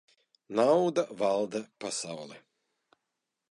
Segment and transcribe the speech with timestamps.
[0.55, 2.37] Nauda valda pasauli.